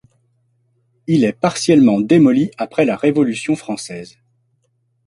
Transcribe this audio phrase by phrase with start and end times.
[1.05, 4.17] Il est partiellement démoli après la Révolution française.